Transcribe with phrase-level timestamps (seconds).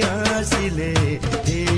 [0.00, 1.72] Así leí, y.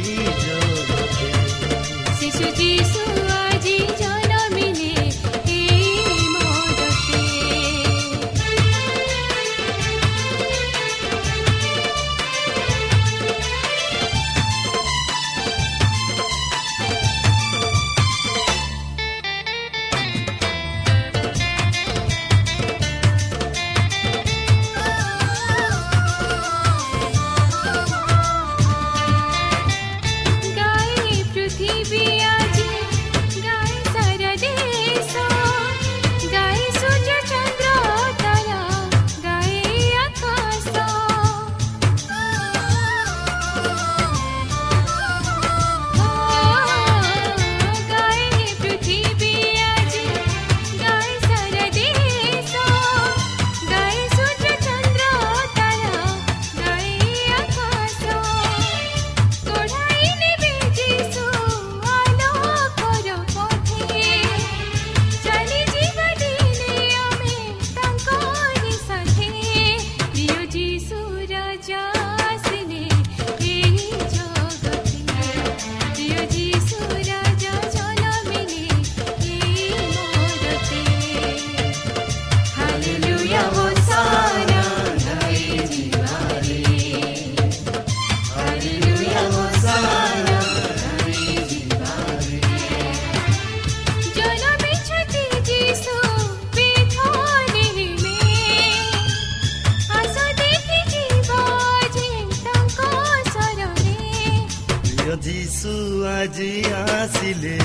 [106.14, 106.50] ଯିଶୁ ଆଜି
[106.94, 107.56] ଆସିଲେ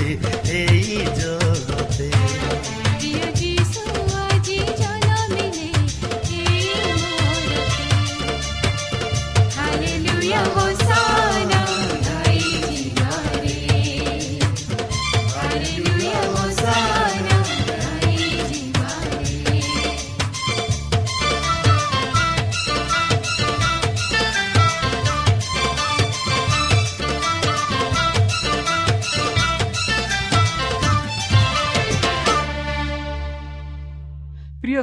[0.54, 1.00] ଏଇ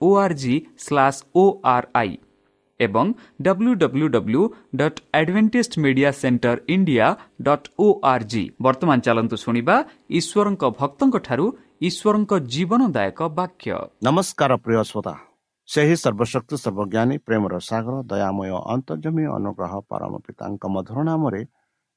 [0.00, 2.12] O R G slash O R I
[2.80, 3.06] ଏବଂ
[3.46, 4.42] W W W
[4.76, 7.06] dot Adventist media centre India
[8.62, 9.76] ବର୍ତ୍ତମାନ ଚାଲନ୍ତୁ ଶୁଣିବା
[10.18, 11.46] ଈଶ୍ୱରଙ୍କ ଭକ୍ତଙ୍କଠାରୁ
[11.88, 13.70] ଈଶ୍ୱରଙ୍କ ଜୀବନଦାୟକ ବାକ୍ୟ।
[14.06, 15.14] ନମସ୍କାର ପ୍ରିୟ ଶ୍ରୋତା।
[15.68, 21.40] ସେହି ସର୍ବଶକ୍ତି ସର୍ବଜ୍ଞାନୀ ପ୍ରେମର ସାଗର ଦୟାମୟ ଅନ୍ତର୍ଜମୀ ଅନୁଗ୍ରହ ପରମ ପିତାଙ୍କ ମଧୁର ନାମରେ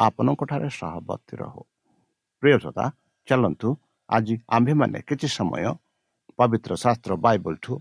[0.00, 1.62] ଆପଣଙ୍କଠାରେ ସହବର୍ତ୍ତୀ ରହୁ।
[2.42, 2.84] ପ୍ରିୟତା
[3.28, 3.68] ଚାଲନ୍ତୁ
[4.08, 5.64] ଆଜି ଆମ୍ଭେମାନେ କିଛି ସମୟ
[6.38, 7.72] ପବିତ୍ର ଶାସ୍ତ୍ର ବାଇବଲଠୁ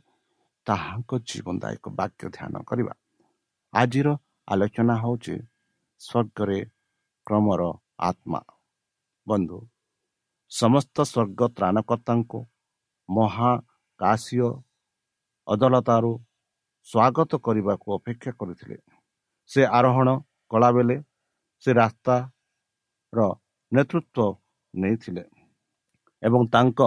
[0.68, 2.94] ତାହାଙ୍କ ଜୀବନଦାୟକ ବାକ୍ୟ ଧ୍ୟାନ କରିବା।
[3.74, 4.08] ଆଜିର
[4.48, 5.36] ଆଲୋଚନା ହେଉଛି
[6.02, 6.60] ସ୍ୱର୍ଗରେ
[7.28, 7.62] କ୍ରମର
[8.10, 8.42] ଆତ୍ମା।
[9.28, 9.58] ବନ୍ଧୁ
[10.52, 12.40] ସମସ୍ତ ସ୍ୱର୍ଗ ତ୍ରାଣକର୍ତ୍ତାଙ୍କୁ
[13.10, 14.50] ମହାକାଶୀୟ
[15.48, 16.14] ଅଦାଲତାରୁ
[16.88, 18.78] ସ୍ୱାଗତ କରିବାକୁ ଅପେକ୍ଷା କରିଥିଲେ।
[19.50, 20.10] ସେ ଆରୋହଣ
[20.52, 20.96] କଲାବେଳେ
[21.64, 23.20] ସେ ରାସ୍ତାର
[23.72, 24.38] ନେତୃତ୍ୱ
[24.74, 25.24] ନେଇଥିଲେ
[26.24, 26.80] ଏବଂ ତାଙ୍କ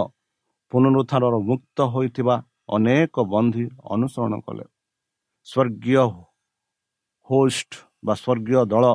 [0.71, 2.35] ପୁନରୁଦ୍ଧାରର ମୁକ୍ତ ହୋଇଥିବା
[2.75, 4.65] ଅନେକ ବନ୍ଧୀ ଅନୁସରଣ କଲେ।
[5.47, 6.05] ସ୍ୱର୍ଗୀୟ
[7.29, 7.71] ହୋଷ୍ଟ
[8.05, 8.85] ବା ସ୍ୱର୍ଗୀୟ ଦଳ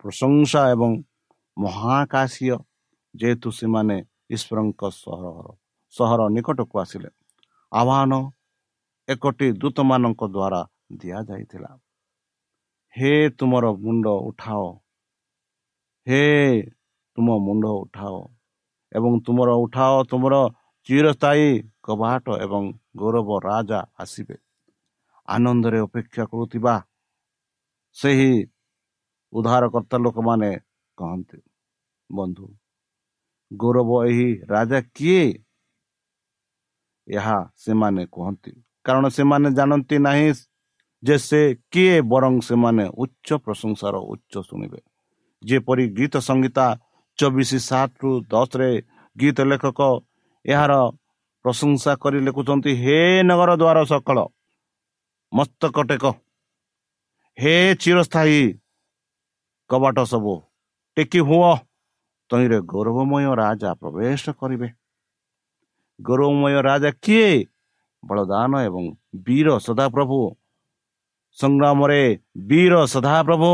[0.00, 0.90] ପ୍ରଶଂସା ଏବଂ
[1.56, 2.56] ମହାକାଶୀୟ
[3.14, 3.96] ଯେହେତୁ ସେମାନେ
[4.34, 5.46] ଈଶ୍ୱରଙ୍କ ସହର
[5.94, 7.10] ସହର ନିକଟକୁ ଆସିଲେ।
[7.72, 8.12] ଆହ୍ୱାନ
[9.08, 10.60] ଏକଟି ଦୂତମାନଙ୍କ ଦ୍ୱାରା
[11.00, 11.70] ଦିଆଯାଇଥିଲା।
[12.94, 14.64] ହେ ତୁମର ମୁଣ୍ଡ ଉଠାଅ
[16.06, 16.22] ହେ
[17.18, 18.16] ତୁମ ମୁଣ୍ଡ ଉଠାଅ
[18.92, 20.34] ଏବଂ ତୁମର ଉଠାଅ ତୁମର
[20.86, 21.48] ଚିରସ୍ଥାୟୀ
[21.82, 22.62] କବାଟ ଏବଂ
[22.96, 24.36] ଗୌରବ ରାଜା ଆସିବେ।
[25.28, 26.74] ଆନନ୍ଦରେ ଅପେକ୍ଷା କରୁଥିବା
[27.96, 28.32] ସେହି
[29.32, 30.50] ଉଦ୍ଧାରକର୍ତ୍ତା ଲୋକମାନେ
[30.98, 31.38] କହନ୍ତି
[32.10, 32.46] ବନ୍ଧୁ
[33.50, 35.24] ଗୌରବ ଏହି ରାଜା କିଏ?
[37.08, 38.52] ଏହା ସେମାନେ କୁହନ୍ତି।
[38.84, 40.28] କାରଣ ସେମାନେ ଜାଣନ୍ତି ନାହିଁ
[41.02, 41.40] ଯେ ସେ
[41.72, 44.80] କିଏ ବରଂ ସେମାନେ ଉଚ୍ଚ ପ୍ରଶଂସାର ଉଚ୍ଚ ଶୁଣିବେ।
[45.46, 46.66] ଯେପରି ଗୀତ ସଂଗୀତା
[47.18, 48.70] ଚବିଶ ସାତରୁ ଦଶରେ
[49.16, 49.80] ଗୀତ ଲେଖକ
[50.44, 50.72] ଏହାର
[51.44, 54.18] ପ୍ରଶଂସା କରି ଲେଖୁଛନ୍ତି ହେ ନଗର ଦ୍ୱାର ସକଳ
[55.32, 56.04] ମସ୍ତକ ଟେକ
[57.38, 58.40] ହେ ଚିରସ୍ଥାୟୀ
[59.70, 60.34] କବାଟ ସବୁ
[60.96, 61.52] ଟେକି ହୁଅ
[62.30, 64.68] ତହିଁରେ ଗୌରବମୟ ରାଜା ପ୍ରବେଶ କରିବେ।
[65.98, 67.30] ଗୌରବମୟ ରାଜା କିଏ?
[68.02, 68.84] ବଳଦାନ ଏବଂ
[69.26, 70.18] ବୀର ସଦାପ୍ରଭୁ
[71.38, 72.02] ସଂଗ୍ରାମରେ
[72.46, 73.52] ବୀର ସଦାପ୍ରଭୁ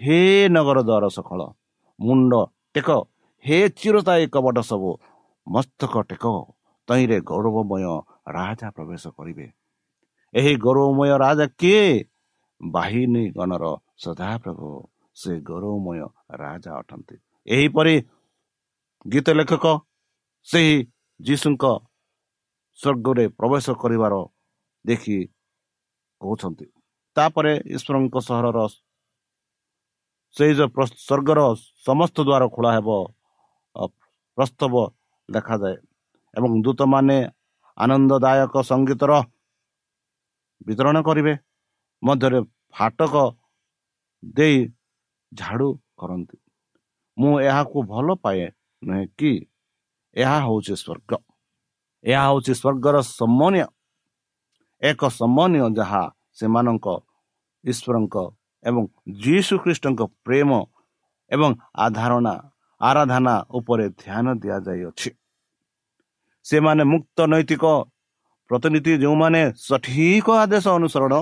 [0.00, 1.40] ହେ ନଗର ଦ୍ୱାର ସକଳ
[1.98, 2.32] ମୁଣ୍ଡ
[2.74, 2.88] ଟେକ
[3.44, 4.90] ହେ ଚିରତାଇ କବଟ ସବୁ
[5.46, 6.24] ମସ୍ତକ ଟେକ
[6.88, 7.84] ତହିଁରେ ଗୌରବମୟ
[8.36, 9.46] ରାଜା ପ୍ରବେଶ କରିବେ
[10.34, 11.84] ଏହି ଗୌରବମୟ ରାଜା କିଏ
[12.60, 13.64] ବାହିନୀ ଗଣର
[13.98, 14.70] ସଦାପ୍ରଭୁ
[15.16, 16.00] ସେ ଗୌରବମୟ
[16.40, 17.16] ରାଜା ଅଟନ୍ତି
[17.48, 17.94] ଏହିପରି
[19.06, 19.66] ଗୀତ ଲେଖକ
[20.48, 20.74] ସେହି
[21.20, 21.64] ଯୀଶୁଙ୍କ
[22.78, 24.14] ସ୍ୱର୍ଗରେ ପ୍ରବେଶ କରିବାର
[24.84, 25.18] ଦେଖି
[26.20, 26.66] କହୁଛନ୍ତି
[27.16, 28.58] ତାପରେ ଈଶ୍ୱରଙ୍କ ସହରର
[30.36, 30.68] ସେଇ ଯେଉଁ
[31.06, 31.40] ସ୍ୱର୍ଗର
[31.86, 32.88] ସମସ୍ତ ଦ୍ୱାର ଖୋଳା ହେବ
[34.38, 34.74] ପ୍ରସ୍ତାବ
[35.28, 35.76] ଲେଖାଯାଏ।
[36.36, 37.16] ଏବଂ ଦୂତମାନେ
[37.78, 39.12] ଆନନ୍ଦଦାୟକ ସଙ୍ଗୀତର
[40.66, 41.34] ବିତରଣ କରିବେ
[42.02, 42.38] ମଧ୍ୟରେ
[42.74, 43.14] ଫାଟକ
[44.22, 44.56] ଦେଇ
[45.32, 45.68] ଝାଡ଼ୁ
[46.00, 46.36] କରନ୍ତି।
[47.16, 48.46] ମୁଁ ଏହାକୁ ଭଲ ପାଏ
[48.82, 49.32] ନୁହେଁ କି?
[50.16, 51.10] ଏହା ହେଉଛି ସ୍ୱର୍ଗ
[52.04, 53.66] ଏହା ହେଉଛି ସ୍ୱର୍ଗର ସମ୍ମାନୀୟ
[54.82, 56.02] ଏକ ସମ୍ମାନୀୟ ଯାହା
[56.38, 56.86] ସେମାନଙ୍କ
[57.64, 58.16] ଈଶ୍ୱରଙ୍କ
[58.64, 58.82] ଏବଂ
[59.22, 60.50] ଯୀଶୁ ଖ୍ରୀଷ୍ଟଙ୍କ ପ୍ରେମ
[61.30, 62.34] ଏବଂ ଆଧାରଣା
[62.80, 65.10] ଆରାଧନା ଉପରେ ଧ୍ୟାନ ଦିଆଯାଇଅଛି
[66.46, 67.64] ସେମାନେ ମୁକ୍ତ ନୈତିକ
[68.50, 71.14] ପ୍ରତିନିଧି ଯେଉଁମାନେ ସଠିକ ଆଦେଶ ଅନୁସରଣ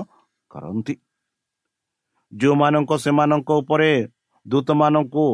[0.51, 0.95] କରନ୍ତି।
[2.33, 3.91] ଯେଉଁମାନଙ୍କ ସେମାନଙ୍କ ଉପରେ
[4.45, 5.25] ଦୂତମାନଙ୍କୁ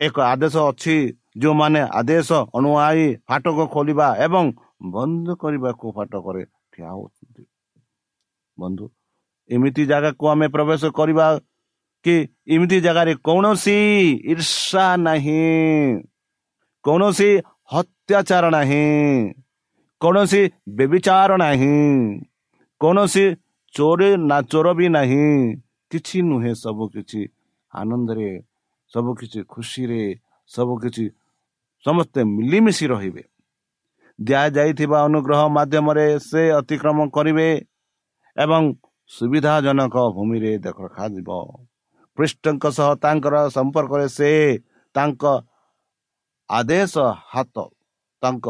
[0.00, 0.96] ଏକ ଆଦେଶ ଅଛି
[1.36, 4.44] ଯେଉଁମାନେ ଆଦେଶ ଅନୁଆଇ ଫାଟକ ଖୋଲିବା ଏବଂ
[4.92, 7.44] ବନ୍ଦ କରିବାକୁ ଫାଟକରେ ଠିଆ ହେଉଛନ୍ତି।
[8.58, 8.84] ବନ୍ଧୁ
[9.50, 11.26] ଏମିତି ଜାଗାକୁ ଆମେ ପ୍ରବେଶ କରିବା
[12.04, 12.14] କି
[12.48, 13.78] ଏମିତି ଜାଗାରେ କୌଣସି
[14.32, 15.42] ଈର୍ଷା ନାହିଁ
[16.84, 17.30] କୌଣସି
[17.72, 18.86] ହତ୍ୟାଚାର ନାହିଁ
[20.00, 21.76] କୌଣସି ବେବିଚାର ନାହିଁ
[22.80, 23.24] କୌଣସି
[23.74, 25.26] ଚୋର ନା ଚୋର ବି ନାହିଁ।
[25.90, 27.22] କିଛି ନୁହେଁ ସବୁ କିଛି।
[27.72, 28.30] ଆନନ୍ଦରେ
[28.92, 30.02] ସବୁ କିଛି ଖୁସିରେ
[30.50, 31.04] ସବୁ କିଛି
[31.84, 33.24] ସମସ୍ତେ ମିଳିମିଶି ରହିବେ।
[34.18, 37.48] ଦିଆଯାଇଥିବା ଅନୁଗ୍ରହ ମାଧ୍ୟମରେ ସେ ଅତିକ୍ରମ କରିବେ
[38.36, 38.62] ଏବଂ
[39.10, 41.28] ସୁବିଧାଜନକ ଭୂମିରେ ରଖାଯିବ
[42.18, 44.30] ପୃଷ୍ଠଙ୍କ ସହ ତାଙ୍କର ସମ୍ପର୍କରେ ସେ
[44.94, 45.22] ତାଙ୍କ
[46.50, 46.94] ଆଦେଶ
[47.32, 47.56] ହାତ
[48.22, 48.46] ତାଙ୍କ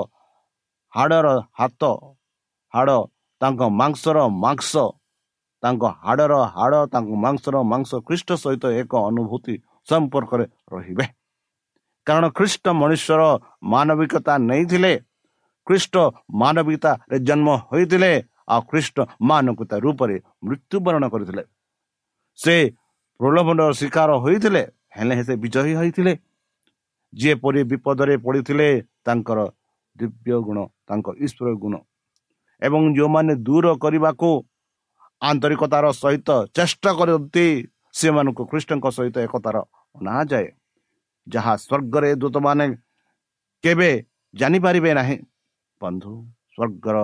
[0.94, 1.82] ହାଡ଼ର ହାତ
[2.74, 2.96] ହାଡ଼
[3.40, 4.72] ତାଙ୍କ ମାଂସର ମାଂସ
[5.62, 9.54] ତାଙ୍କ ହାଡ଼ର ହାଡ଼ ତାଙ୍କ ମାଂସର ମାଂସ ଖ୍ରୀଷ୍ଟ ସହିତ ଏକ ଅନୁଭୂତି
[9.88, 11.06] ସମ୍ପର୍କରେ ରହିବେ।
[12.06, 13.22] କାରଣ ଖ୍ରୀଷ୍ଟ ମନୁଷ୍ୟର
[13.72, 14.92] ମାନବିକତା ନେଇଥିଲେ
[15.66, 15.94] ଖ୍ରୀଷ୍ଟ
[16.42, 18.12] ମାନବିକତାରେ ଜନ୍ମ ହୋଇଥିଲେ
[18.48, 18.96] ଆଉ ଖ୍ରୀଷ୍ଟ
[19.28, 21.44] ମାନବିକତା ରୂପରେ ମୃତ୍ୟୁବରଣ କରିଥିଲେ
[22.38, 22.56] ସେ
[23.20, 24.62] ପ୍ରଲୋଭନର ଶିକାର ହୋଇଥିଲେ
[24.96, 26.12] ହେଲେ ସେ ବିଜୟୀ ହୋଇଥିଲେ
[27.12, 28.68] ଯେପରି ବିପଦରେ ପଡ଼ିଥିଲେ
[29.06, 29.38] ତାଙ୍କର
[29.96, 31.74] ଦିବ୍ୟ ଗୁଣ ତାଙ୍କ ଈଶ୍ୱର ଗୁଣ
[32.62, 34.30] ଏବଂ ଯେଉଁମାନେ ଦୂର କରିବାକୁ
[35.22, 37.46] ଆନ୍ତରିକତାର ସହିତ ଚେଷ୍ଟା କରନ୍ତି
[37.98, 39.56] ସେମାନଙ୍କୁ ଖ୍ରୀଷ୍ଟଙ୍କ ସହିତ ଏକତାର
[39.94, 40.48] ଅଣାଯାଏ
[41.26, 42.66] ଯାହା ସ୍ୱର୍ଗରେ ଦୂତମାନେ
[43.64, 43.90] କେବେ
[44.34, 45.16] ଜାଣିପାରିବେ ନାହିଁ।
[45.80, 46.12] ବନ୍ଧୁ
[46.52, 46.98] ସ୍ୱର୍ଗର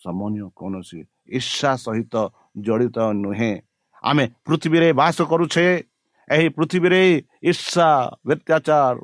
[0.00, 2.14] ସମନ୍ୟ କୌଣସି ଇର୍ଷା ସହିତ
[2.64, 3.52] ଜଡ଼ିତ ନୁହେଁ।
[4.04, 5.66] ଆମେ ପୃଥିବୀରେ ବାସ କରୁଛେ
[6.30, 7.02] ଏହି ପୃଥିବୀରେ
[7.50, 7.88] ଇର୍ଷା
[8.26, 8.94] ବ୍ୟତ୍ୟାଚାର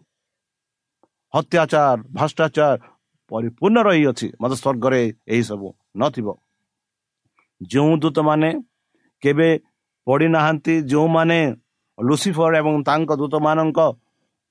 [1.34, 2.78] ହତ୍ୟାଚାର ଭ୍ରଷ୍ଟାଚାର
[3.30, 5.02] ପରିପୂର୍ଣ୍ଣ ରହିଅଛି। ମତେ ସ୍ୱର୍ଗରେ
[5.34, 6.28] ଏହିସବୁ ନଥିବ।
[7.60, 8.50] ଯେଉଁ ଦୂତମାନେ
[9.22, 9.48] କେବେ
[10.06, 11.40] ପଡ଼ିନାହାନ୍ତି ଯେଉଁମାନେ
[11.98, 13.80] ଲୁସିଫର ଏବଂ ତାଙ୍କ ଦୂତମାନଙ୍କ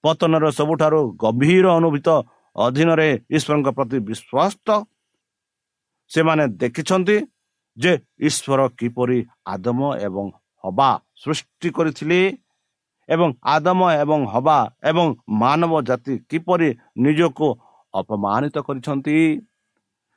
[0.04, 2.08] ପତନର ସବୁଠାରୁ ଗଭୀର ଅନୁଭୂତ
[2.56, 4.54] ଅଧୀନରେ ଈଶ୍ୱରଙ୍କ ପ୍ରତି ବିଶ୍ୱାସ
[6.12, 7.16] ସେମାନେ ଦେଖିଛନ୍ତି
[7.78, 7.92] ଯେ
[8.28, 9.20] ଈଶ୍ୱର କିପରି
[9.54, 10.26] ଆଦମ ଏବଂ
[10.64, 10.90] ହବା
[11.22, 12.22] ସୃଷ୍ଟି କରିଥିଲେ
[13.10, 14.58] ଏବଂ ଆଦମ ଏବଂ ହବା
[14.90, 15.08] ଏବଂ
[15.42, 16.70] ମାନବ ଜାତି କିପରି
[17.06, 17.48] ନିଜକୁ
[17.94, 19.16] ଅପମାନିତ କରିଛନ୍ତି।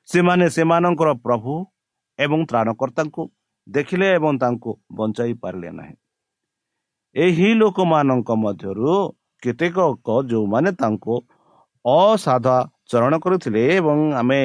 [0.08, 1.52] ସେମାନେ ସେମାନଙ୍କର ପ୍ରଭୁ
[2.18, 3.22] ଏବଂ ତ୍ରାଣକର୍ତ୍ତାଙ୍କୁ
[3.66, 5.94] ଦେଖିଲେ ଏବଂ ତାଙ୍କୁ ବଞ୍ଚାଇ ପାରିଲେ ନାହିଁ।
[7.16, 8.92] ଏହି ଲୋକମାନଙ୍କ ମଧ୍ୟରୁ
[9.42, 9.76] କେତେକ
[10.30, 11.14] ଯେଉଁମାନେ ତାଙ୍କୁ
[11.84, 14.42] ଅସାଧାଚରଣ କରିଥିଲେ ଏବଂ ଆମେ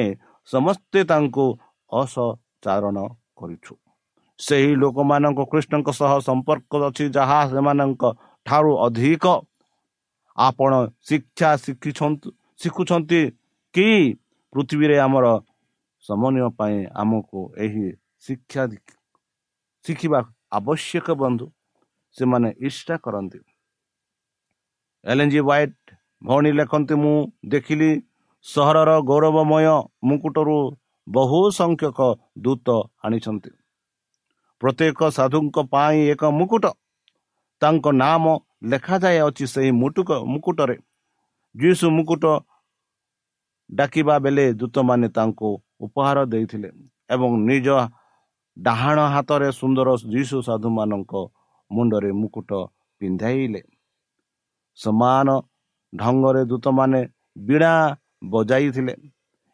[0.48, 1.46] ସମସ୍ତେ ତାଙ୍କୁ
[1.92, 2.98] ଅସଚାରଣ
[3.38, 3.74] କରିଛୁ।
[4.38, 8.02] ସେହି ଲୋକମାନଙ୍କ କୃଷ୍ଣଙ୍କ ସହ ସମ୍ପର୍କ ଅଛି ଯାହା ସେମାନଙ୍କ
[8.46, 9.24] ଠାରୁ ଅଧିକ।
[10.38, 10.72] ଆପଣ
[11.08, 12.28] ଶିକ୍ଷା ଶିଖିଛନ୍ତି
[12.60, 13.20] ଶିଖୁଛନ୍ତି
[13.74, 13.88] କି?
[14.52, 15.26] ପୃଥିବୀରେ ଆମର
[16.04, 17.86] ସମନ୍ୱୟ ପାଇଁ ଆମକୁ ଏହି
[18.24, 18.62] ଶିକ୍ଷା
[19.84, 20.20] ଶିଖିବା
[20.58, 21.46] ଆବଶ୍ୟକ ବନ୍ଧୁ
[22.16, 23.40] ସେମାନେ ଇଷ୍ଟା କରନ୍ତି।
[25.04, 25.78] ଏଲ୍ ଏନ୍ ଜି ହ୍ୱାଇଟ୍
[26.22, 27.16] ଭଉଣୀ ଲେଖନ୍ତି ମୁଁ
[27.46, 27.90] ଦେଖିଲି
[28.46, 29.66] ସହରର ଗୌରବମୟ
[30.04, 30.58] ମୁକୁଟରୁ
[31.06, 31.98] ବହୁ ସଂଖ୍ୟକ
[32.38, 32.68] ଦୂତ
[33.04, 33.50] ଆଣିଛନ୍ତି।
[34.60, 36.64] ପ୍ରତ୍ୟେକ ସାଧୁଙ୍କ ପାଇଁ ଏକ ମୁକୁଟ।
[37.62, 38.24] ତାଙ୍କ ନାମ
[38.64, 40.76] ଲେଖାଯାଏ ଅଛି ସେହି ମୁଟୁକ ମୁକୁଟରେ।
[41.54, 42.24] ଯୀଶୁ ମୁକୁଟ
[43.70, 45.48] ଡାକିବା ବେଳେ ଦୂତମାନେ ତାଙ୍କୁ
[45.80, 46.70] ଉପହାର ଦେଇଥିଲେ
[47.10, 47.68] ଏବଂ ନିଜ
[48.56, 51.12] ଡାହାଣ ହାତରେ ସୁନ୍ଦର ଯୀଶୁ ସାଧୁମାନଙ୍କ
[51.70, 52.50] ମୁଣ୍ଡରେ ମୁକୁଟ
[53.00, 53.62] ପିନ୍ଧାଇଲେ।
[54.78, 55.28] ସମାନ
[55.92, 57.00] ଢଙ୍ଗରେ ଦୂତମାନେ
[57.38, 57.72] ବିଣା
[58.22, 58.94] ବଜାଇଥିଲେ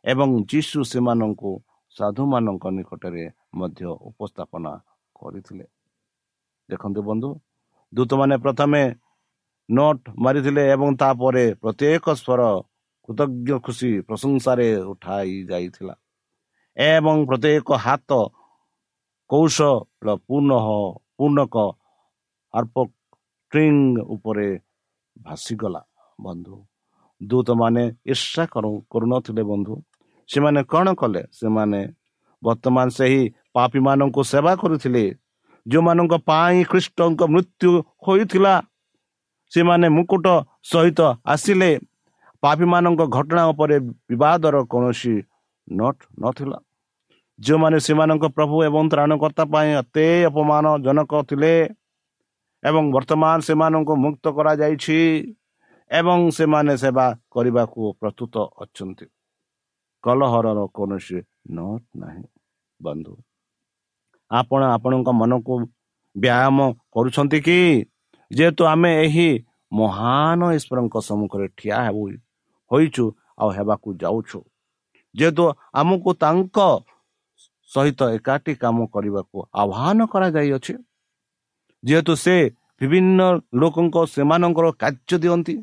[0.05, 1.53] ଏବଂ ଯୀଶୁ ସେମାନଙ୍କୁ
[1.97, 3.25] ସାଧୁମାନଙ୍କ ନିକଟରେ
[3.59, 4.73] ମଧ୍ୟ ଉପସ୍ଥାପନା
[5.17, 5.67] କରିଥିଲେ।
[6.69, 7.31] ଦେଖନ୍ତୁ ବନ୍ଧୁ
[7.93, 8.83] ଦୂତମାନେ ପ୍ରଥମେ
[9.69, 12.43] ନୋଟ୍ ମାରିଥିଲେ ଏବଂ ତାପରେ ପ୍ରତ୍ୟେକ ସ୍ୱର
[13.09, 15.95] କୃତଜ୍ଞ ଖୁସି ପ୍ରଶଂସାରେ ଉଠାଇ ଯାଇଥିଲା
[16.77, 18.11] ଏବଂ ପ୍ରତ୍ୟେକ ହାତ
[19.31, 20.53] କୌଶଳ ପୂର୍ଣ୍ଣ
[21.19, 21.57] ପୂର୍ଣ୍ଣକ
[22.55, 22.77] ଆର୍ପ
[23.53, 24.49] ଷ୍ଟ୍ରିଙ୍ଗ ଉପରେ
[25.17, 25.83] ଭାସିଗଲା।
[26.19, 26.57] ବନ୍ଧୁ
[27.21, 27.83] ଦୂତମାନେ
[28.13, 28.43] ଇର୍ଷା
[28.93, 29.75] କରୁନଥିଲେ ବନ୍ଧୁ।
[30.29, 31.23] ସେମାନେ କ'ଣ କଲେ?
[31.39, 31.81] ସେମାନେ
[32.43, 33.23] ବର୍ତ୍ତମାନ ସେହି
[33.55, 35.05] ପାପୀମାନଙ୍କୁ ସେବା କରୁଥିଲେ।
[35.67, 37.71] ଯେଉଁମାନଙ୍କ ପାଇଁ ଖ୍ରୀଷ୍ଟଙ୍କ ମୃତ୍ୟୁ
[38.05, 38.55] ହୋଇଥିଲା
[39.53, 40.27] ସେମାନେ ମୁକୁଟ
[40.71, 41.01] ସହିତ
[41.33, 41.71] ଆସିଲେ।
[42.43, 43.77] ପାପୀମାନଙ୍କ ଘଟଣା ଉପରେ
[44.11, 45.15] ବିବାଦର କୌଣସି
[45.69, 46.59] ନୋଟ ନଥିଲା।
[47.39, 51.55] ଯେଉଁମାନେ ସେମାନଙ୍କ ପ୍ରଭୁ ଏବଂ ତ୍ରାଣକର୍ତ୍ତା ପାଇଁ ଏତେ ଅପମାନଜନକ ଥିଲେ
[52.63, 54.99] ଏବଂ ବର୍ତ୍ତମାନ ସେମାନଙ୍କୁ ମୁକ୍ତ କରାଯାଇଛି।
[55.91, 59.07] ଏବଂ ସେମାନେ ସେବା କରିବାକୁ ପ୍ରସ୍ତୁତ ଅଛନ୍ତି।
[60.05, 61.19] କଲହରର କୌଣସି
[61.51, 62.25] ନୋଟ ନାହିଁ
[62.81, 63.15] ବନ୍ଧୁ।
[64.31, 65.55] ଆପଣ ଆପଣଙ୍କ ମନକୁ
[66.17, 66.59] ବ୍ୟାୟାମ
[66.95, 67.59] କରୁଛନ୍ତି କି?
[68.31, 69.29] ଯେହେତୁ ଆମେ ଏହି
[69.73, 72.03] ମହାନ ଈଶ୍ୱରଙ୍କ ସମ୍ମୁଖରେ ଠିଆ ହେବୁ
[72.71, 73.05] ହୋଇଛୁ
[73.39, 74.39] ଆଉ ହେବାକୁ ଯାଉଛୁ।
[75.15, 75.45] ଯେହେତୁ
[75.81, 76.59] ଆମକୁ ତାଙ୍କ
[77.71, 80.75] ସହିତ ଏକାଠି କାମ କରିବାକୁ ଆହ୍ୱାନ କରାଯାଇଅଛି
[81.85, 82.37] ଯେହେତୁ ସେ
[82.81, 83.21] ବିଭିନ୍ନ
[83.55, 85.55] ଲୋକଙ୍କ ସେମାନଙ୍କର କାର୍ଯ୍ୟ ଦିଅନ୍ତି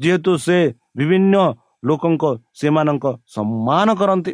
[0.00, 0.58] ଯେହେତୁ ସେ
[0.96, 1.36] ବିଭିନ୍ନ
[1.84, 4.32] ଲୋକଙ୍କ ସେମାନଙ୍କ ସମ୍ମାନ କରନ୍ତି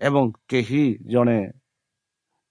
[0.00, 1.40] ଏବଂ କେହି ଜଣେ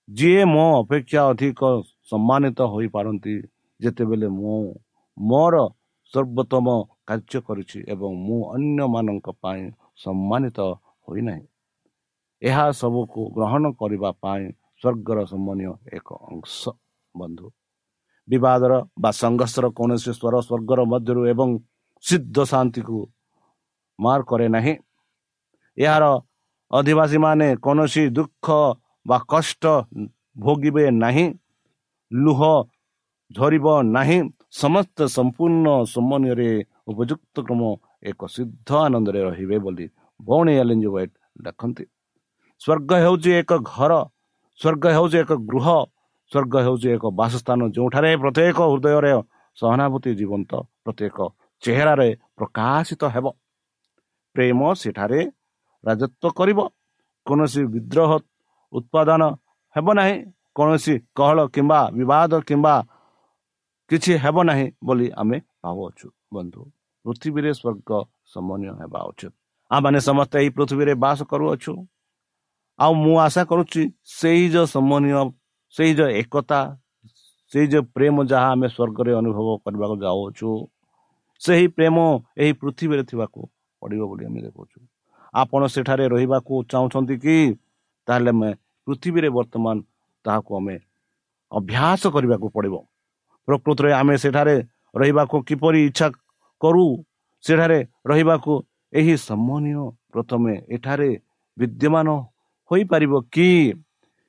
[0.10, 1.62] ଯିଏ ମୋ ଅପେକ୍ଷା ଅଧିକ
[2.10, 3.34] ସମ୍ମାନିତ ହୋଇପାରନ୍ତି
[3.80, 4.58] ଯେତେବେଳେ ମୁଁ
[5.18, 5.56] ମୋର
[6.14, 6.68] ସର୍ବୋତ୍ତମ
[7.08, 9.64] କାର୍ଯ୍ୟ କରିଛି ଏବଂ ମୁଁ ଅନ୍ୟମାନଙ୍କ ପାଇଁ
[10.04, 10.60] ସମ୍ମାନିତ
[11.08, 11.46] ହୋଇନାହିଁ।
[12.42, 14.44] ଏହା ସବୁକୁ ଗ୍ରହଣ କରିବା ପାଇଁ
[14.80, 16.60] ସ୍ୱର୍ଗର ସମ୍ମାନୀୟ ଏକ ଅଂଶ
[17.16, 17.48] ବନ୍ଧୁ।
[18.28, 21.50] ବିବାଦର ବା ସଂଘର୍ଷର କୌଣସି ସ୍ୱର ସ୍ୱର୍ଗର ମଧ୍ୟରୁ ଏବଂ
[22.04, 22.98] ସିଦ୍ଧ ଶାନ୍ତିକୁ
[24.00, 24.74] ମାର କରେ ନାହିଁ।
[25.78, 26.06] ଏହାର
[26.72, 28.46] ଅଧିବାସୀମାନେ କୌଣସି ଦୁଃଖ
[29.06, 29.64] ବା କଷ୍ଟ
[30.36, 31.26] ଭୋଗିବେ ନାହିଁ।
[32.12, 32.42] ଲୁହ
[33.32, 34.20] ଝରିବ ନାହିଁ।
[34.52, 36.50] ସମସ୍ତେ ସମ୍ପୂର୍ଣ୍ଣ ସମନ୍ୱୟରେ
[36.92, 37.62] ଉପଯୁକ୍ତ କ୍ରମ
[38.10, 39.86] ଏକ ସିଦ୍ଧ ଆନନ୍ଦରେ ରହିବେ ବୋଲି
[40.20, 41.86] ଭଉଣୀ ଏଲିଞ୍ଜ ୱାଇଟ୍ ଲେଖନ୍ତି
[42.62, 43.94] ସ୍ୱର୍ଗ ହେଉଛି ଏକ ଘର
[44.60, 45.68] ସ୍ୱର୍ଗ ହେଉଛି ଏକ ଗୃହ
[46.32, 49.12] ସ୍ୱର୍ଗ ହେଉଛି ଏକ ବାସସ୍ଥାନ ଯେଉଁଠାରେ ପ୍ରତ୍ୟେକ ହୃଦୟରେ
[49.58, 50.52] ସହାନୁଭୂତି ଜୀବନ୍ତ
[50.84, 51.18] ପ୍ରତ୍ୟେକ
[51.64, 53.26] ଚେହେରାରେ ପ୍ରକାଶିତ ହେବ।
[54.36, 55.20] ପ୍ରେମ ସେଠାରେ
[55.84, 56.60] ରାଜତ୍ୱ କରିବ।
[57.28, 58.12] କୌଣସି ବିଦ୍ରୋହ
[58.74, 59.22] ଉତ୍ପାଦନ
[59.76, 60.16] ହେବ ନାହିଁ।
[60.58, 62.76] କୌଣସି କହଳ କିମ୍ବା ବିବାଦ କିମ୍ବା
[63.92, 66.62] କିଛି ହେବ ନାହିଁ ବୋଲି ଆମେ ଭାବୁଅଛୁ। ବନ୍ଧୁ
[67.06, 67.90] ପୃଥିବୀରେ ସ୍ୱର୍ଗ
[68.34, 69.34] ସମନ୍ୱୟ ହେବା ଉଚିତ।
[69.72, 71.74] ଆମମାନେ ସମସ୍ତେ ଏହି ପୃଥିବୀରେ ବାସ କରୁଅଛୁ।
[72.80, 73.84] ଆଉ ମୁଁ ଆଶା କରୁଛି
[74.20, 75.32] ସେଇ ଯେଉଁ ସମନ୍ୱୟ
[75.76, 76.60] ସେଇ ଯେଉଁ ଏକତା
[77.52, 80.50] ସେଇ ଯେଉଁ ପ୍ରେମ ଯାହା ଆମେ ସ୍ୱର୍ଗରେ ଅନୁଭବ କରିବାକୁ ଯାଉଅଛୁ
[81.42, 81.98] ସେହି ପ୍ରେମ
[82.38, 83.40] ଏହି ପୃଥିବୀରେ ଥିବାକୁ
[83.82, 84.78] ପଡ଼ିବ ବୋଲି ଆମେ ଦେଖୁଛୁ।
[85.34, 87.38] ଆପଣ ସେଠାରେ ରହିବାକୁ ଚାହୁଁଛନ୍ତି କି?
[88.08, 88.50] ତାହେଲେ ଆମେ
[88.88, 89.76] ପୃଥିବୀରେ ବର୍ତ୍ତମାନ
[90.26, 90.76] ତାହାକୁ ଆମେ
[91.52, 92.76] ଅଭ୍ୟାସ କରିବାକୁ ପଡ଼ିବ।
[93.48, 94.56] ପ୍ରକୃତରେ ଆମେ ସେଠାରେ
[94.96, 96.08] ରହିବାକୁ କିପରି ଇଚ୍ଛା
[96.62, 96.86] କରୁ?
[97.44, 98.54] ସେଠାରେ ରହିବାକୁ
[98.94, 101.10] ଏହି ସମ୍ମାନୀୟ ପ୍ରଥମେ ଏଠାରେ
[101.58, 102.08] ବିଦ୍ୟମାନ
[102.72, 103.50] ହୋଇପାରିବ କି?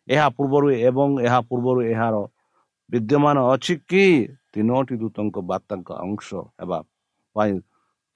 [0.09, 2.15] ଏହା ପୂର୍ବରୁ ଏବଂ ଏହା ପୂର୍ବରୁ ଏହାର
[2.91, 4.05] ବିଦ୍ୟମାନ ଅଛି କି?
[4.53, 6.29] ତିନୋଟି ଦୂତଙ୍କ ବାର୍ତ୍ତାଙ୍କ ଅଂଶ
[6.61, 6.79] ହେବା
[7.37, 7.55] ପାଇଁ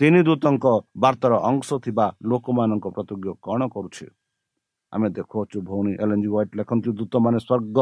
[0.00, 4.06] ତିନି ଦୂତଙ୍କ ବାର୍ତ୍ତାର ଅଂଶ ଥିବା ଲୋକମାନଙ୍କ ପ୍ରତିଜ୍ଞ କ'ଣ କରୁଛି
[4.92, 7.78] ଆମେ ଦେଖୁଅଛୁ ଭଉଣୀ ଏଲ୍ ୱାଇଟ୍ ଲେଖନ୍ତି ଦୂତମାନେ ସ୍ୱର୍ଗ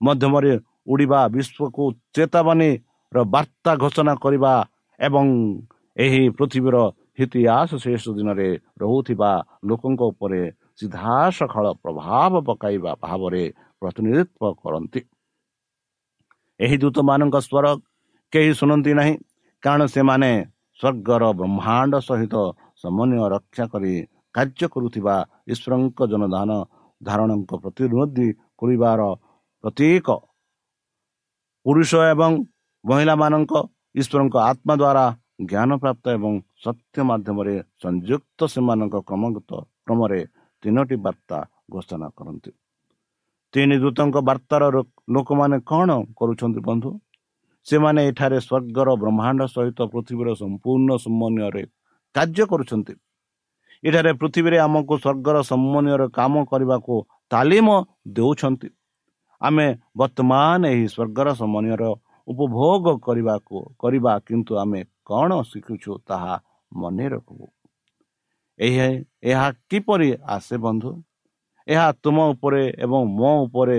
[0.00, 0.52] ମଧ୍ୟମରେ
[0.86, 4.52] ଉଡ଼ିବା ବିଶ୍ୱକୁ ଚେତାବନୀର ବାର୍ତ୍ତା ଘୋଷଣା କରିବା
[5.00, 5.26] ଏବଂ
[5.96, 6.76] ଏହି ପୃଥିବୀର
[7.18, 8.48] ଇତିହାସ ଶେଷ ଦିନରେ
[8.80, 9.30] ରହୁଥିବା
[9.68, 10.40] ଲୋକଙ୍କ ଉପରେ
[10.78, 13.42] ସିଧାସଖଳ ପ୍ରଭାବ ପକାଇବା ଭାବରେ
[13.82, 15.00] ପ୍ରତିନିଧିତ୍ୱ କରନ୍ତି
[16.60, 17.66] ଏହି ଦୂତମାନଙ୍କ ସ୍ୱର
[18.32, 19.14] କେହି ଶୁଣନ୍ତି ନାହିଁ
[19.62, 20.30] କାରଣ ସେମାନେ
[20.80, 22.34] ସ୍ୱର୍ଗର ବ୍ରହ୍ମାଣ୍ଡ ସହିତ
[22.82, 23.94] ସମନ୍ୱୟ ରକ୍ଷା କରି
[24.36, 25.14] କାର୍ଯ୍ୟ କରୁଥିବା
[25.52, 26.50] ଈଶ୍ୱରଙ୍କ ଜନଦାନ
[27.00, 28.28] ଧାରଣଙ୍କ ପ୍ରତିନିଧି
[28.60, 29.00] କରିବାର
[29.64, 30.08] ପ୍ରତ୍ୟେକ
[31.66, 32.32] ପୁରୁଷ ଏବଂ
[32.84, 33.52] ମହିଳାମାନଙ୍କ
[34.00, 35.04] ଈଶ୍ୱରଙ୍କ ଆତ୍ମା ଦ୍ୱାରା
[35.50, 36.32] ଜ୍ଞାନ ପ୍ରାପ୍ତ ଏବଂ
[36.64, 39.50] ସତ୍ୟ ମାଧ୍ୟମରେ ସଂଯୁକ୍ତ ସେମାନଙ୍କ କ୍ରମଗତ
[39.84, 40.20] କ୍ରମରେ
[40.62, 41.38] ତିନୋଟି ବାର୍ତ୍ତା
[41.72, 42.50] ଘୋଷଣା କରନ୍ତି।
[43.54, 44.62] ତିନି ଦୂତଙ୍କ ବାର୍ତ୍ତାର
[45.14, 46.90] ଲୋକମାନେ କ'ଣ କରୁଛନ୍ତି ବନ୍ଧୁ?
[47.66, 51.62] ସେମାନେ ଏଠାରେ ସ୍ୱର୍ଗର ବ୍ରହ୍ମାଣ୍ଡ ସହିତ ପୃଥିବୀର ସମ୍ପୂର୍ଣ୍ଣ ସମନ୍ୱୟରେ
[52.14, 52.94] କାର୍ଯ୍ୟ କରୁଛନ୍ତି।
[53.84, 56.94] ଏଠାରେ ପୃଥିବୀରେ ଆମକୁ ସ୍ୱର୍ଗର ସମନ୍ୱୟରେ କାମ କରିବାକୁ
[57.30, 57.68] ତାଲିମ
[58.16, 58.68] ଦେଉଛନ୍ତି।
[59.40, 59.66] ଆମେ
[60.00, 61.84] ବର୍ତ୍ତମାନ ଏହି ସ୍ୱର୍ଗର ସମନ୍ୱୟର
[62.28, 66.34] ଉପଭୋଗ କରିବାକୁ କରିବା କିନ୍ତୁ ଆମେ କ'ଣ ଶିଖୁଛୁ ତାହା
[66.72, 67.46] ମନେ ରଖିବୁ
[68.58, 70.90] ଏହା କିପରି ଆସେ ବନ୍ଧୁ?
[71.66, 73.78] ଏହା ତୁମ ଉପରେ ଏବଂ ମୋ ଉପରେ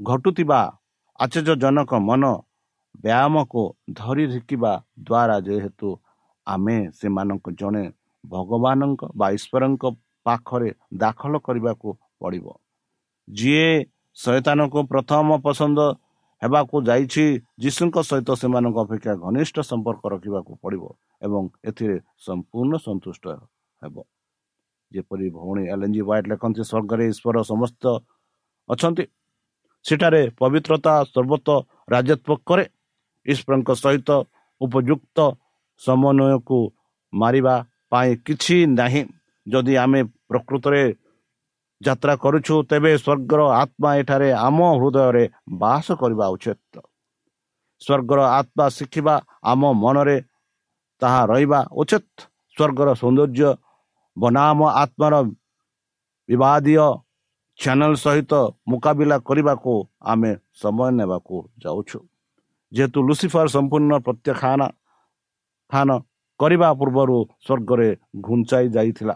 [0.00, 0.60] ଘଟୁଥିବା
[1.20, 2.22] ଆଶ୍ଚର୍ଯ୍ୟଜନକ ମନ
[3.00, 3.62] ବ୍ୟାୟାମକୁ
[3.98, 4.72] ଧରି ଶିଖିବା
[5.08, 5.88] ଦ୍ୱାରା ଯେହେତୁ
[6.46, 7.84] ଆମେ ସେମାନଙ୍କୁ ଜଣେ
[8.24, 9.84] ଭଗବାନଙ୍କ ବା ଈଶ୍ୱରଙ୍କ
[10.26, 10.70] ପାଖରେ
[11.02, 11.88] ଦାଖଲ କରିବାକୁ
[12.20, 12.46] ପଡ଼ିବ।
[13.28, 13.70] ଯିଏ
[14.16, 15.78] ଶୈତାନକୁ ପ୍ରଥମ ପସନ୍ଦ
[16.42, 17.24] ହେବାକୁ ଯାଇଛି
[17.62, 20.84] ଯୀଶୁଙ୍କ ସହିତ ସେମାନଙ୍କ ଅପେକ୍ଷା ଘନିଷ୍ଠ ସମ୍ପର୍କ ରଖିବାକୁ ପଡ଼ିବ
[21.26, 23.24] ଏବଂ ଏଥିରେ ସମ୍ପୂର୍ଣ୍ଣ ସନ୍ତୁଷ୍ଟ
[23.82, 23.96] ହେବ।
[24.92, 27.84] ଯେପରି ଭଉଣୀ ଏଲ୍ ଜି ୱାଇଟ୍ ଲେଖନ୍ତି ସ୍ୱର୍ଗରେ ଈଶ୍ୱର ସମସ୍ତ
[28.68, 29.04] ଅଛନ୍ତି।
[29.84, 31.48] ସେଠାରେ ପବିତ୍ରତା ସର୍ବତ
[31.92, 32.64] ରାଜତ୍ୱ କରେ।
[33.26, 34.10] ଈଶ୍ୱରଙ୍କ ସହିତ
[34.60, 35.18] ଉପଯୁକ୍ତ
[35.82, 36.58] ସମନ୍ୱୟକୁ
[37.12, 37.54] ମାରିବା
[37.90, 39.02] ପାଇଁ କିଛି ନାହିଁ।
[39.46, 40.82] ଯଦି ଆମେ ପ୍ରକୃତରେ
[41.80, 45.24] ଯାତ୍ରା କରୁଛୁ ତେବେ ସ୍ୱର୍ଗର ଆତ୍ମା ଏଠାରେ ଆମ ହୃଦୟରେ
[45.62, 46.74] ବାସ କରିବା ଉଚିତ।
[47.82, 50.16] ସ୍ୱର୍ଗର ଆତ୍ମା ଶିଖିବା ଆମ ମନରେ
[51.02, 52.06] ତାହା ରହିବା ଉଚିତ।
[52.56, 53.50] ସ୍ୱର୍ଗର ସୌନ୍ଦର୍ଯ୍ୟ
[54.16, 55.14] ବନାମ ଆତ୍ମାର
[56.28, 56.86] ବିବାଦୀୟ
[57.58, 58.32] ଚ୍ୟାନେଲ ସହିତ
[58.70, 59.72] ମୁକାବିଲା କରିବାକୁ
[60.12, 60.30] ଆମେ
[60.62, 61.98] ସମୟ ନେବାକୁ ଯାଉଛୁ।
[62.72, 64.60] ଯେହେତୁ ଲୁସିଫର ସମ୍ପୂର୍ଣ୍ଣ ପ୍ରତ୍ୟାଖ୍ୟାନ
[65.72, 65.88] ଖାନ
[66.40, 67.88] କରିବା ପୂର୍ବରୁ ସ୍ୱର୍ଗରେ
[68.20, 69.14] ଘୁଞ୍ଚାଇ ଯାଇଥିଲା।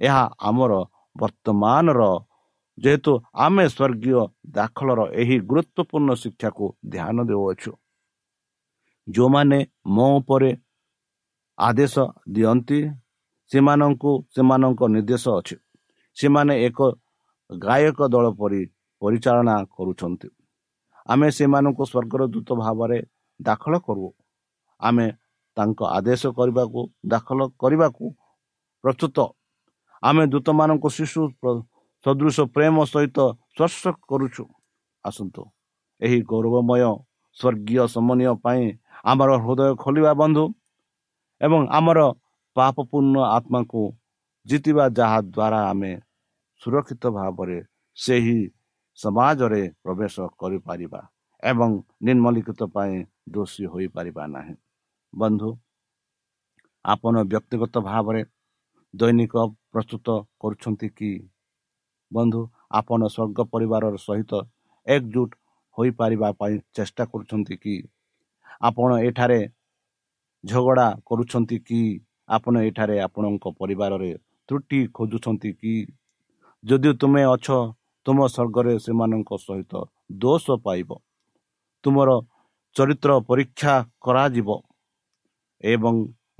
[0.00, 0.72] ଏହା ଆମର
[1.16, 2.02] ବର୍ତ୍ତମାନର
[2.78, 7.72] ଯେହେତୁ ଆମେ ସ୍ୱର୍ଗୀୟ ଦାଖଲର ଏହି ଗୁରୁତ୍ୱପୂର୍ଣ୍ଣ ଶିକ୍ଷାକୁ ଧ୍ୟାନ ଦେଉଅଛୁ।
[9.08, 10.50] ଯେଉଁମାନେ ମୋ ଉପରେ
[11.58, 11.94] ଆଦେଶ
[12.28, 12.78] ଦିଅନ୍ତି
[13.50, 15.56] ସେମାନଙ୍କୁ ସେମାନଙ୍କ ନିର୍ଦ୍ଦେଶ ଅଛି।
[16.16, 16.78] ସେମାନେ ଏକ
[17.50, 18.60] ଗାୟକ ଦଳ ପରି
[19.02, 20.28] ପରିଚାଳନା କରୁଛନ୍ତି।
[21.06, 22.98] ଆମେ ସେମାନଙ୍କୁ ସ୍ୱର୍ଗର ଦୂତ ଭାବରେ
[23.40, 24.06] ଦାଖଲ କରୁ।
[24.80, 25.06] ଆମେ
[25.56, 26.80] ତାଙ୍କ ଆଦେଶ କରିବାକୁ
[27.12, 28.04] ଦାଖଲ କରିବାକୁ
[28.84, 29.18] ପ୍ରସ୍ତୁତ।
[30.02, 31.20] ଆମେ ଦୂତମାନଙ୍କୁ ଶିଶୁ
[32.04, 33.18] ସଦୃଶ ପ୍ରେମ ସହିତ
[33.54, 34.44] ସ୍ପର୍ଶ କରୁଛୁ।
[35.04, 35.42] ଆସନ୍ତୁ
[36.00, 36.82] ଏହି ଗୌରବମୟ
[37.36, 38.62] ସ୍ୱର୍ଗୀୟ ସମନୀୟ ପାଇଁ
[39.04, 40.44] ଆମର ହୃଦୟ ଖୋଲିବା ବନ୍ଧୁ
[41.40, 41.98] ଏବଂ ଆମର
[42.56, 43.82] ପାପପୂର୍ଣ୍ଣ ଆତ୍ମାକୁ
[44.46, 45.92] ଜିତିବା ଯାହା ଦ୍ୱାରା ଆମେ
[46.62, 47.58] ସୁରକ୍ଷିତ ଭାବରେ
[47.96, 48.38] ସେହି
[48.98, 51.00] ସମାଜରେ ପ୍ରବେଶ କରିପାରିବା
[51.42, 51.70] ଏବଂ
[52.02, 52.94] ନିର୍ମଲିଖିତ ପାଇଁ
[53.28, 54.54] ଦୋଷୀ ହୋଇପାରିବା ନାହିଁ।
[55.14, 55.50] ବନ୍ଧୁ
[56.84, 58.22] ଆପଣ ବ୍ୟକ୍ତିଗତ ଭାବରେ
[58.94, 59.34] ଦୈନିକ
[59.72, 60.06] ପ୍ରସ୍ତୁତ
[60.40, 61.12] କରୁଛନ୍ତି କି?
[62.12, 64.32] ବନ୍ଧୁ ଆପଣ ସ୍ୱର୍ଗ ପରିବାରର ସହିତ
[64.86, 65.30] ଏକଜୁଟ
[65.76, 67.76] ହୋଇପାରିବା ପାଇଁ ଚେଷ୍ଟା କରୁଛନ୍ତି କି?
[68.60, 69.40] ଆପଣ ଏଠାରେ
[70.44, 71.82] ଝଗଡ଼ା କରୁଛନ୍ତି କି?
[72.28, 74.10] ଆପଣ ଏଠାରେ ଆପଣଙ୍କ ପରିବାରରେ
[74.48, 75.74] ତ୍ରୁଟି ଖୋଜୁଛନ୍ତି କି?
[76.64, 77.46] ଯଦି ତୁମେ ଅଛ
[78.06, 79.72] ତୁମ ସ୍ୱର୍ଗରେ ସେମାନଙ୍କ ସହିତ
[80.22, 80.90] ଦୋଷ ପାଇବ।
[81.84, 82.10] ତୁମର
[82.76, 84.48] ଚରିତ୍ର ପରୀକ୍ଷା କରାଯିବ
[85.64, 85.94] ଏବଂ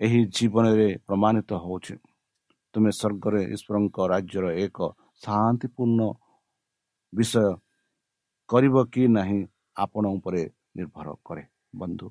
[0.04, 1.94] ଏହି ଜୀବନରେ ପ୍ରମାଣିତ ହେଉଛି।
[2.74, 4.78] ତୁମେ ସ୍ୱର୍ଗରେ ଈଶ୍ୱରଙ୍କ ରାଜ୍ୟର ଏକ
[5.22, 6.00] ଶାନ୍ତିପୂର୍ଣ୍ଣ
[7.12, 7.44] ବିଷୟ
[8.48, 9.40] କରିବ କି ନାହିଁ
[9.76, 10.42] ଆପଣ ଉପରେ
[10.76, 11.44] ନିର୍ଭର କରେ।
[11.80, 12.08] ବନ୍ଧୁ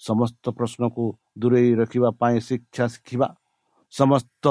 [0.00, 1.04] ସମସ୍ତ ପ୍ରଶ୍ନକୁ
[1.38, 3.28] ଦୂରେଇ ରଖିବା ପାଇଁ ଶିକ୍ଷା ଶିଖିବା
[3.92, 4.44] ସମସ୍ତ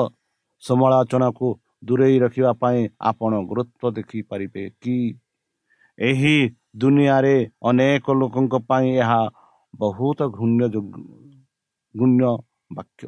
[0.64, 1.48] ସମାଲୋଚନାକୁ
[1.84, 4.98] ଦୂରେଇ ରଖିବା ପାଇଁ ଆପଣ ଗୁରୁତ୍ୱ ଦେଖିପାରିବେ କି?
[6.00, 6.36] ଏହି
[6.76, 9.22] ଦୁନିଆରେ ଅନେକ ଲୋକଙ୍କ ପାଇଁ ଏହା
[9.74, 10.64] ବହୁତ ଘୃଣ୍ୟ
[11.96, 12.30] ଘୃଣ୍ୟ
[12.74, 13.08] ବାକ୍ୟ।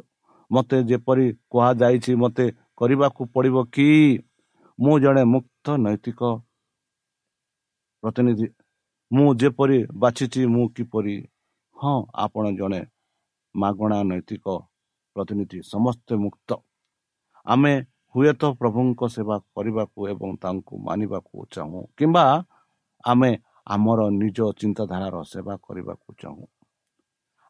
[0.50, 3.88] ମୋତେ ଯେପରି କୁହାଯାଇଛି ମୋତେ କରିବାକୁ ପଡ଼ିବ କି?
[4.78, 6.20] ମୁଁ ଜଣେ ମୁକ୍ତ ନୈତିକ
[8.02, 8.46] ପ୍ରତିନିଧି।
[9.10, 11.16] ମୁଁ ଯେପରି ବାଛିଛି ମୁଁ କିପରି?
[11.76, 12.80] ହଁ ଆପଣ ଜଣେ
[13.54, 14.46] ମାଗଣା ନୈତିକ
[15.16, 16.50] ପ୍ରତିନିଧି ସମସ୍ତେ ମୁକ୍ତ।
[17.46, 17.74] ଆମେ
[18.16, 22.24] ହୁଏତ ପ୍ରଭୁଙ୍କ ସେବା କରିବାକୁ ଏବଂ ତାଙ୍କୁ ମାନିବାକୁ ଚାହୁଁ କିମ୍ବା
[23.04, 23.30] ଆମେ
[23.66, 26.44] ଆମର ନିଜ ଚିନ୍ତାଧାରାର ସେବା କରିବାକୁ ଚାହୁଁ।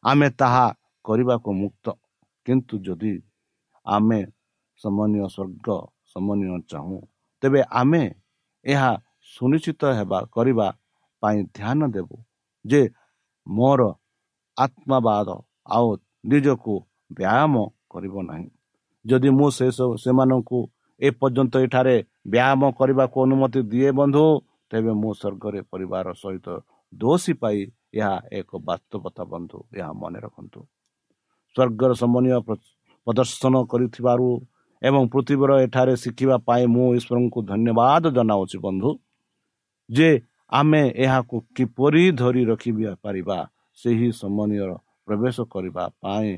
[0.03, 0.65] ଆମେ ତାହା
[1.05, 1.85] କରିବାକୁ ମୁକ୍ତ।
[2.45, 3.13] କିନ୍ତୁ ଯଦି
[3.85, 4.19] ଆମେ
[4.81, 5.67] ସମନୀୟ ସ୍ୱର୍ଗ
[6.11, 6.99] ସମନୀୟ ଚାହୁଁ
[7.43, 8.03] ତେବେ ଆମେ
[8.65, 8.91] ଏହା
[9.33, 10.67] ସୁନିଶ୍ଚିତ ହେବା କରିବା
[11.23, 12.15] ପାଇଁ ଧ୍ୟାନ ଦେବୁ
[12.65, 12.81] ଯେ
[13.47, 13.81] ମୋର
[14.57, 15.29] ଆତ୍ମାବାଦ
[15.71, 15.89] ଆଉ
[16.25, 16.73] ନିଜକୁ
[17.11, 17.53] ବ୍ୟାୟାମ
[17.89, 18.47] କରିବ ନାହିଁ।
[19.05, 20.59] ଯଦି ମୁଁ ସେସବୁ ସେମାନଙ୍କୁ
[21.01, 21.95] ଏପର୍ଯ୍ୟନ୍ତ ଏଠାରେ
[22.27, 24.23] ବ୍ୟାୟାମ କରିବାକୁ ଅନୁମତି ଦିଏ ବନ୍ଧୁ
[24.71, 26.47] ତେବେ ମୁଁ ସ୍ୱର୍ଗରେ ପରିବାର ସହିତ
[26.93, 27.57] ଦୋଷୀ ପାଇ
[27.93, 30.59] ଏହା ଏକ ବାସ୍ତବତା ବନ୍ଧୁ ଏହା ମନେ ରଖନ୍ତୁ।
[31.55, 32.31] ସ୍ୱର୍ଗର ସମନୀୟ
[33.07, 34.27] ପ୍ରଦର୍ଶନ କରିଥିବାରୁ
[34.81, 38.89] ଏବଂ ପୃଥିବୀର ଏଠାରେ ଶିଖିବା ପାଇଁ ମୁଁ ଈଶ୍ୱରଙ୍କୁ ଧନ୍ୟବାଦ ଜଣାଉଛି ବନ୍ଧୁ
[39.89, 40.09] ଯେ
[40.51, 42.71] ଆମେ ଏହାକୁ କିପରି ଧରି ରଖି
[43.03, 43.37] ପାରିବା
[43.79, 44.67] ସେହି ସମନୀୟ
[45.07, 46.31] ପ୍ରବେଶ କରିବା ପାଇଁ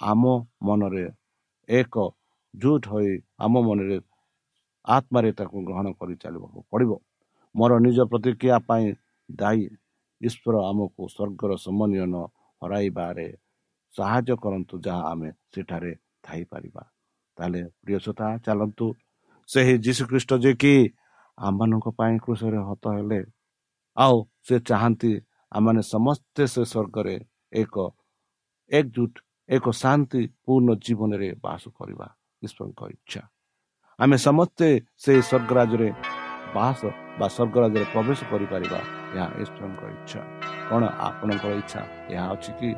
[0.00, 0.22] ଆମ
[0.62, 1.04] ମନରେ
[1.68, 1.94] ଏକ
[2.54, 3.98] ଜୁଟ ହୋଇ ଆମ ମନରେ
[4.84, 6.92] ଆତ୍ମାରେ ତାକୁ ଗ୍ରହଣ କରି ଚାଲିବାକୁ ପଡ଼ିବ।
[7.54, 8.86] ମୋର ନିଜ ପ୍ରତିକ୍ରିୟା ପାଇଁ
[9.28, 9.64] ଦାୟୀ।
[10.20, 12.14] ଈଶ୍ୱର ଆମକୁ ସ୍ୱର୍ଗର ସମନ୍ୱୟନ
[12.62, 13.28] ହରାଇବାରେ
[13.94, 15.92] ସାହାଯ୍ୟ କରନ୍ତୁ ଯାହା ଆମେ ସେଠାରେ
[16.24, 16.82] ଥାଇପାରିବା।
[17.36, 18.86] ତାହେଲେ ପ୍ରିୟସତା ଚାଲନ୍ତୁ।
[19.48, 20.74] ସେହି ଯୀଶୁଖ୍ରୀଷ୍ଟ ଯେ କି
[21.38, 23.20] ଆମମାନଙ୍କ ପାଇଁ କୃଷରେ ହତ ହେଲେ
[23.96, 25.12] ଆଉ ସେ ଚାହାନ୍ତି
[25.52, 27.16] ଆମମାନେ ସମସ୍ତେ ସେ ସ୍ୱର୍ଗରେ
[27.52, 27.74] ଏକ
[28.70, 29.12] ଏକଜୁଟ
[29.48, 32.06] ଏକ ଶାନ୍ତି ପୂର୍ଣ୍ଣ ଜୀବନରେ ବାସ କରିବା
[32.44, 33.22] ଈଶ୍ୱରଙ୍କ ଇଚ୍ଛା।
[33.98, 34.68] ଆମେ ସମସ୍ତେ
[35.02, 35.88] ସେହି ସ୍ୱର୍ଗରାଜରେ
[36.56, 36.80] ବାସ
[37.18, 38.80] ବା ସ୍ୱର୍ଗରାଜରେ ପ୍ରବେଶ କରିପାରିବା
[39.16, 40.20] ଏହା ଈଶ୍ୱରଙ୍କ ଇଚ୍ଛା।
[40.68, 41.80] କ'ଣ ଆପଣଙ୍କର ଇଚ୍ଛା?
[42.12, 42.70] ଏହା ଅଛି କି?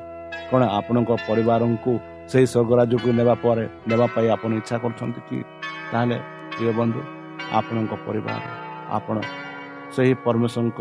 [0.51, 1.93] କ'ଣ ଆପଣଙ୍କ ପରିବାରଙ୍କୁ
[2.31, 5.39] ସେହି ସ୍ୱର୍ଗରାଜକୁ ନେବା ପରେ ନେବା ପାଇଁ ଆପଣ ଇଚ୍ଛା କରୁଛନ୍ତି କି?
[5.91, 6.17] ତାହେଲେ
[6.55, 7.01] ପ୍ରିୟ ବନ୍ଧୁ
[7.59, 8.43] ଆପଣଙ୍କ ପରିବାର
[8.97, 9.17] ଆପଣ
[9.95, 10.81] ସେହି ପରମେଶ୍ୱରଙ୍କ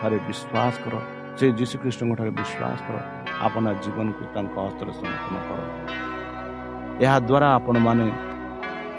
[0.00, 0.94] ଠାରେ ବିଶ୍ୱାସ କର
[1.38, 5.60] ସେହି ଯୀଶୁଖ୍ରୀଷ୍ଟଙ୍କ ଠାରେ ବିଶ୍ୱାସ କର। ଆପଣ ଜୀବନକୁ ତାଙ୍କ ହସ୍ତରେ ସମର୍ପଣ କର।
[7.04, 8.06] ଏହାଦ୍ୱାରା ଆପଣମାନେ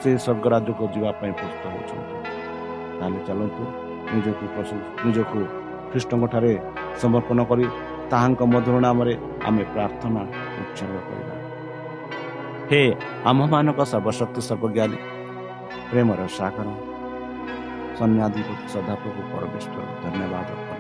[0.01, 2.15] ସେହି ସ୍ୱର୍ଗରାଜକୁ ଯିବା ପାଇଁ ପ୍ରସ୍ତୁତ ହେଉଛନ୍ତି।
[2.97, 3.63] ତାହେଲେ ଚାଲନ୍ତୁ
[4.13, 4.45] ନିଜକୁ
[5.05, 5.39] ନିଜକୁ
[5.91, 6.53] ଖ୍ରୀଷ୍ଟଙ୍କ ଠାରେ
[7.01, 7.65] ସମର୍ପଣ କରି
[8.11, 9.13] ତାହାଙ୍କ ମଧୁର ନାମରେ
[9.47, 10.21] ଆମେ ପ୍ରାର୍ଥନା
[10.61, 11.35] ଉତ୍ସର୍ଗ କରିବା।
[12.69, 12.81] ହେ
[13.29, 14.97] ଆମ୍ଭମାନଙ୍କ ସର୍ବଶକ୍ତି ସର୍ବଜ୍ଞାନୀ
[15.89, 16.67] ପ୍ରେମର ସାଗର
[17.99, 20.76] ସନ୍ନ୍ୟାଧିପତି ସଦାପ୍ରଭୁ ପରମେଶ୍ୱର ଧନ୍ୟବାଦ ଅର୍ପଣ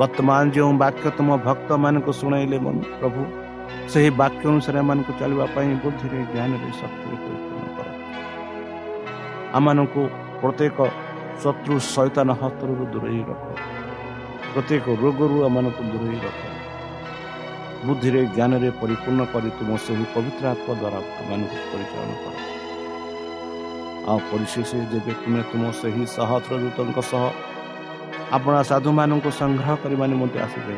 [0.00, 2.58] ବର୍ତ୍ତମାନ ଯେଉଁ ବାକ୍ୟ ତୁମ ଭକ୍ତମାନଙ୍କୁ ଶୁଣାଇଲେ
[3.00, 3.20] ପ୍ରଭୁ
[3.92, 7.88] ସେହି ବାକ୍ୟ ଅନୁସାରେ ଏମାନଙ୍କୁ ଚାଲିବା ପାଇଁ ବୁଦ୍ଧିରେ ଜ୍ଞାନରେ ଶକ୍ତିରେ ପରିପୂର୍ଣ୍ଣ କର।
[9.56, 10.02] ଆମମାନଙ୍କୁ
[10.40, 10.78] ପ୍ରତ୍ୟେକ
[11.42, 13.42] ଶତ୍ରୁ ସୈତାନ ହସ୍ତରୁ ଦୂରେଇ ରଖ।
[14.52, 16.40] ପ୍ରତ୍ୟେକ ରୋଗରୁ ଏମାନଙ୍କୁ ଦୂରେଇ ରଖ।
[17.86, 22.34] ବୁଦ୍ଧିରେ ଜ୍ଞାନରେ ପରିପୂର୍ଣ୍ଣ କରି ତୁମ ସେହି ପବିତ୍ର ଆତ୍ମା ଦ୍ୱାରା ଏମାନଙ୍କୁ ପରିଚାଳନା କର।
[24.10, 27.24] ଆଉ ପରିଶେଷ ଯେବେ ତୁମେ ତୁମ ସେହି ସହସ୍ର ଦୂତଙ୍କ ସହ
[28.32, 30.76] ଆପଣ ସାଧୁମାନଙ୍କୁ ସଂଗ୍ରହ କରିବା ନିମନ୍ତେ ଆସିବେ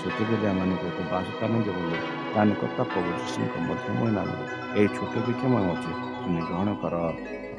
[0.00, 1.98] ସେତେବେଳେ ଆମମାନଙ୍କୁ ଏକ ବାସସ୍ଥାନ ଦେବ ବୋଲି
[2.32, 4.44] ପ୍ରାଣକର୍ତ୍ତା ପ୍ରଭୁ ଯୀଶୁଙ୍କ ମଧ୍ୟମୟ ନାମରେ
[4.76, 6.94] ଏହି ଛୋଟ ବିକ୍ଷମ ଅଛି ତୁମେ ଗ୍ରହଣ କର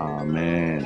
[0.06, 0.86] ଆମେନ୍